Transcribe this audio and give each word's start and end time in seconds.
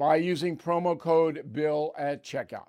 by 0.00 0.16
using 0.16 0.56
promo 0.56 0.98
code 0.98 1.52
BILL 1.52 1.92
at 1.98 2.24
checkout. 2.24 2.68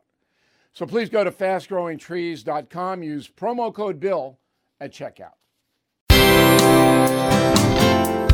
So 0.74 0.86
please 0.86 1.08
go 1.08 1.24
to 1.24 1.32
fastgrowingtrees.com, 1.32 3.04
use 3.04 3.30
promo 3.30 3.74
code 3.74 4.02
BILL 4.02 4.38
at 4.82 4.92
checkout. 4.92 5.32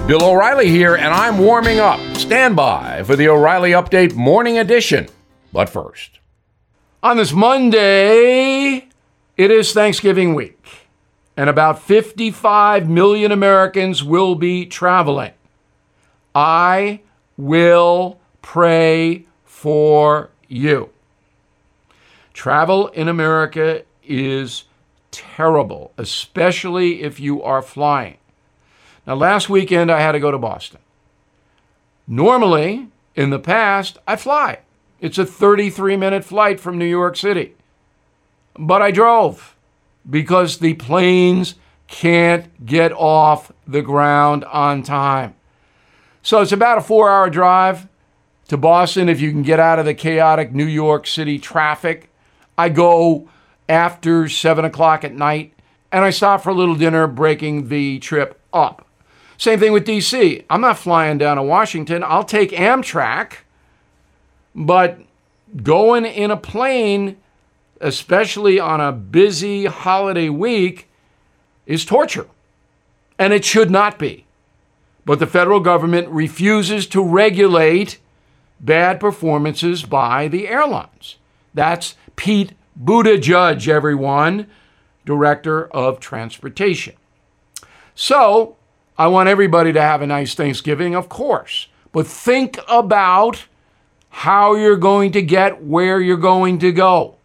Bill 0.08 0.24
O'Reilly 0.24 0.70
here, 0.70 0.96
and 0.96 1.14
I'm 1.14 1.38
warming 1.38 1.78
up. 1.78 2.00
Stand 2.18 2.56
by 2.56 3.04
for 3.04 3.16
the 3.16 3.28
O'Reilly 3.28 3.72
Update 3.72 4.16
Morning 4.16 4.58
Edition. 4.58 5.08
But 5.54 5.70
first, 5.70 6.20
on 7.04 7.18
this 7.18 7.32
Monday, 7.32 8.88
it 9.38 9.52
is 9.52 9.74
Thanksgiving 9.74 10.34
week, 10.34 10.88
and 11.36 11.52
about 11.52 11.84
55 11.84 12.90
million 12.90 13.32
Americans 13.32 14.04
will 14.04 14.34
be 14.34 14.66
traveling. 14.66 15.34
I 16.34 17.02
will 17.38 18.20
pray 18.48 19.26
for 19.44 20.30
you. 20.48 20.90
Travel 22.32 22.88
in 22.88 23.10
America 23.10 23.84
is 24.06 24.64
terrible, 25.12 25.92
especially 25.98 27.02
if 27.02 27.20
you 27.20 27.44
are 27.44 27.62
flying. 27.62 28.16
Now, 29.06 29.16
last 29.16 29.50
weekend 29.50 29.92
I 29.92 30.00
had 30.00 30.14
to 30.14 30.22
go 30.22 30.32
to 30.32 30.38
Boston. 30.38 30.80
Normally, 32.08 32.88
in 33.18 33.32
the 33.32 33.38
past, 33.38 33.98
I 34.08 34.16
fly. 34.16 34.60
It's 35.02 35.18
a 35.18 35.26
33 35.26 35.98
minute 35.98 36.24
flight 36.24 36.58
from 36.58 36.78
New 36.78 36.86
York 36.86 37.18
City. 37.18 37.54
But 38.58 38.82
I 38.82 38.92
drove 38.92 39.58
because 40.10 40.60
the 40.60 40.76
planes 40.76 41.56
can't 41.88 42.66
get 42.66 42.94
off 42.94 43.52
the 43.68 43.82
ground 43.82 44.46
on 44.46 44.84
time. 44.84 45.36
So 46.22 46.40
it's 46.40 46.54
about 46.54 46.78
a 46.78 46.82
four 46.82 47.10
hour 47.10 47.30
drive 47.30 47.90
to 48.48 48.58
Boston 48.58 49.10
if 49.10 49.20
you 49.20 49.32
can 49.32 49.44
get 49.44 49.60
out 49.60 49.80
of 49.80 49.86
the 49.86 49.94
chaotic 49.94 50.54
New 50.54 50.66
York 50.66 51.06
City 51.06 51.38
traffic. 51.40 52.10
I 52.58 52.70
go 52.70 53.30
after 53.70 54.28
seven 54.30 54.66
o'clock 54.66 55.04
at 55.04 55.14
night 55.14 55.54
and 55.92 56.04
I 56.04 56.10
stop 56.10 56.42
for 56.42 56.50
a 56.50 56.54
little 56.54 56.76
dinner, 56.76 57.08
breaking 57.08 57.70
the 57.70 58.00
trip 58.00 58.40
up. 58.54 58.86
Same 59.38 59.60
thing 59.60 59.72
with 59.72 59.86
DC. 59.86 60.44
I'm 60.50 60.62
not 60.62 60.78
flying 60.78 61.18
down 61.18 61.38
to 61.38 61.44
Washington. 61.44 62.04
I'll 62.04 62.24
take 62.24 62.52
Amtrak, 62.52 63.34
but 64.56 65.00
going 65.62 66.06
in 66.06 66.32
a 66.32 66.38
plane, 66.38 67.18
especially 67.80 68.60
on 68.60 68.82
a 68.82 68.92
busy 68.92 69.66
holiday 69.66 70.30
week, 70.30 70.90
is 71.66 71.86
torture. 71.86 72.28
And 73.20 73.34
it 73.34 73.46
should 73.46 73.70
not 73.70 74.00
be. 74.00 74.26
But 75.06 75.20
the 75.20 75.28
federal 75.28 75.60
government 75.60 76.10
refuses 76.10 76.88
to 76.88 77.02
regulate 77.02 78.00
bad 78.60 79.00
performances 79.00 79.84
by 79.84 80.28
the 80.28 80.48
airlines. 80.48 81.18
That's 81.54 81.96
Pete 82.16 82.54
Buttigieg, 82.82 83.68
everyone, 83.68 84.48
Director 85.06 85.68
of 85.68 86.00
Transportation. 86.00 86.96
So, 87.96 88.56
I 88.98 89.08
want 89.08 89.30
everybody 89.30 89.74
to 89.74 89.82
have 89.82 90.02
a 90.02 90.08
nice 90.08 90.34
Thanksgiving, 90.34 90.96
of 90.96 91.10
course, 91.10 91.68
but 91.92 92.08
think 92.08 92.60
about 92.68 93.46
how 94.10 94.56
you're 94.56 94.78
going 94.78 95.12
to 95.12 95.22
get 95.22 95.64
where 95.64 96.00
you're 96.02 96.18
going 96.18 96.60
to 96.60 96.72
go. 96.72 97.16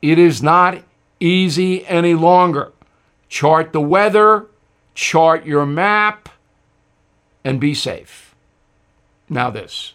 It 0.00 0.18
is 0.18 0.42
not 0.42 0.82
easy 1.20 1.86
any 1.86 2.14
longer. 2.14 2.72
Chart 3.28 3.72
the 3.72 3.80
weather, 3.80 4.46
chart 4.94 5.44
your 5.46 5.66
map, 5.66 6.28
and 7.44 7.60
be 7.60 7.74
safe. 7.74 8.34
Now, 9.28 9.50
this. 9.50 9.94